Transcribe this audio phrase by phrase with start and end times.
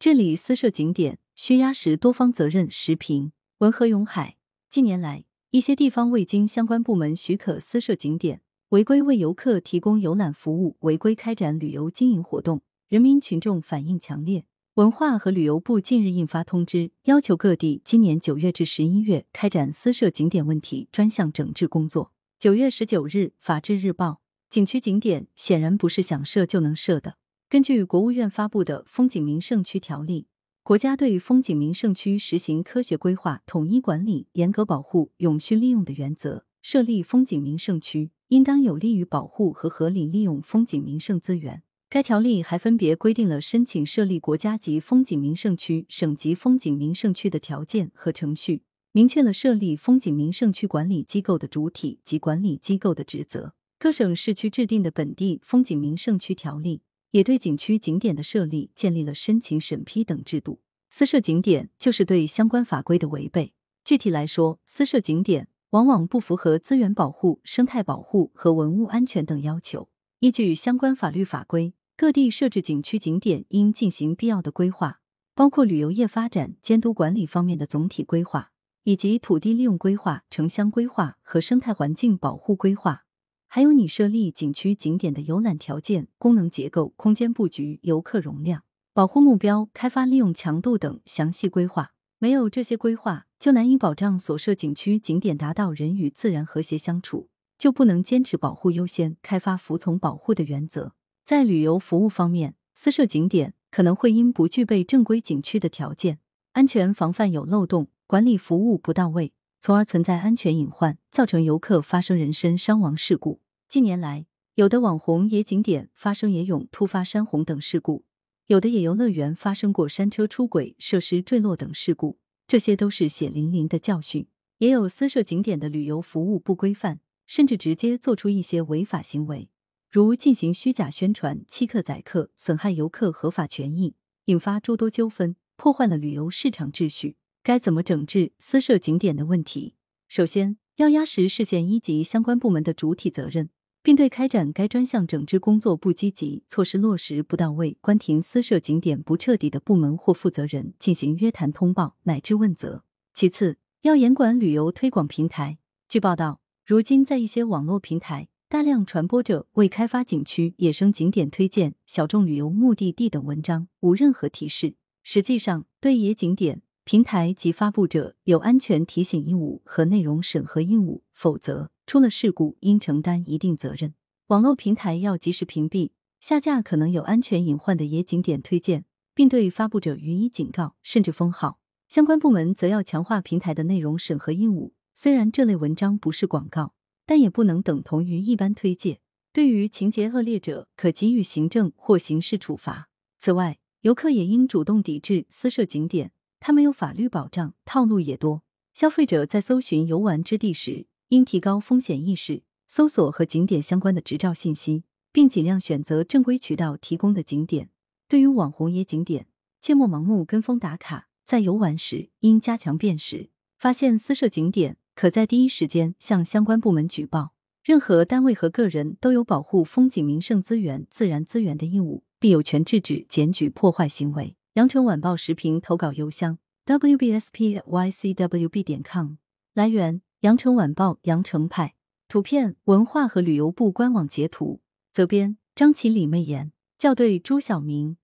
[0.00, 2.70] 治理私设景点需压实多方责任。
[2.70, 4.36] 时评文和永海。
[4.70, 14.44] 近年来，一些地方未经相关部门许可私设景点，违规为游客提供游览服务，违规开展旅游经营活动，人民群众反映强烈。
[14.74, 22.12] 文化和旅游部近日印发通知，要求各地今年九月至十一月开展私设景点问题专项整治工作。
[22.38, 24.10] 九月十九日，《法制日报》：
[24.48, 27.16] 景区景点显然不是想设就能设的。
[27.50, 30.22] 根据国务院发布的《风景名胜区条例》，
[30.62, 36.44] 国家对风景名胜区实行科学规划、统一管理、严格保护、永续利用的原则。
[36.60, 41.62] 设立风景名胜区，应当有利于保护和合理利用风景名胜资源。
[41.88, 53.54] 该条例还分别规定了申请设立国家级风景名胜区、省级风景名胜区的条件和程序，明确了设立风景名胜区管理机构的主体及管理机构的职责。
[53.78, 60.60] 各省市区制定的本地风景名胜区条例，也对景区景点的设立建立了申请、审批等制度。
[60.90, 63.54] 私设景点就是对相关法规的违背。
[63.84, 69.88] 具体来说，私设景点往往不符合资源保护、生态保护和文物安全等要求。
[70.20, 71.74] 依据相关法律法规。
[72.00, 75.00] 各地设置景区景点应进行必要的规划，
[75.34, 78.52] 包括旅游业发展、监督管理方面的总体规划，
[78.84, 83.04] 以及土地利用规划、城乡规划和生态环境保护规划，
[83.50, 91.92] 还有你设立景区景点的游览条件、功能结构、空间布局、游客容量、保护目标、开发利用强度等详细规划。
[92.18, 100.92] 没有这些规划，就难以保障所设景区景点达到人与自然和谐相处，就不能坚持保护优先、开发服从保护的原则。
[101.24, 106.18] 在旅游服务方面，私设景点可能会因不具备正规景区的条件、
[106.52, 113.40] 安全防范有漏洞、管理服务不到位，从而存在安全隐患，造成游客发生人身伤亡事故。
[113.68, 118.04] 近年来，有的网红野景点发生野泳突发山洪等事故，
[118.46, 124.28] 有的野游乐园发生过山车出轨、设施坠落等事故，这些都是血淋淋的教训。
[124.58, 129.50] 也有私设景点的旅游服务不规范，甚至直接做出一些违法行为。
[129.90, 133.96] 如进行虚假宣传、欺客宰客、损害游客合法权益，
[134.26, 137.16] 引发诸多纠纷，破坏了旅游市场秩序。
[137.48, 139.74] 该怎么整治私设景点的问题？
[140.06, 143.48] 首先，要压实市县一级相关部门的主体责任，
[143.82, 152.84] 并对开展该专项整治工作不积极、措施落实不到位、关停私设景点不彻底的部门或负责人进行约谈通报乃至问责。
[153.14, 155.56] 其次，要严管旅游推广平台。
[155.88, 158.28] 据报道，如今在一些网络平台。
[158.50, 164.74] 大量传播着未开发景区、野生景点推荐、小众旅游目的地等文章，无任何提示。
[165.02, 173.92] 实际上，对野景点平台及发布者有安全提醒义务和内容审核义务，否则出了事故应承担一定责任。
[174.28, 181.60] 网络平台要及时屏蔽、下架可能有安全隐患的野景点推荐，并对发布者予以警告，甚至封号。
[181.90, 184.72] 相关部门则要强化平台的内容审核义务。
[184.94, 186.72] 虽然这类文章不是广告。
[187.04, 189.00] 但也不能等同于一般推介，
[189.34, 192.88] 对于情节恶劣者，可给予行政或刑事处罚。
[193.18, 198.42] 此外，游客也应主动抵制私设景点，它没有法律保障，套路也多。
[198.74, 207.70] 消费者在搜寻游玩之地时，应提高风险意识，搜索和景点相关的执照信息，并尽量选择正规渠道提供的景点。
[208.08, 209.26] 对于网红野景点，
[209.60, 214.76] 切莫盲目跟风打卡，在游玩时应加强辨识，发现私设景点。
[214.94, 217.32] 可在第一时间向相关部门举报。
[217.62, 224.37] 任何单位和个人都有保护风景名胜资源、自然资源的义务，并有权制止检举破坏行为。
[224.58, 229.12] 羊城晚报时评投稿邮箱：wbspycwb 点 com。
[229.54, 231.76] 来源：羊城晚报羊城派。
[232.08, 234.60] 图片：文化和旅游部官网截图。
[234.92, 236.50] 责编：张起李媚妍。
[236.76, 237.98] 校对：朱晓明。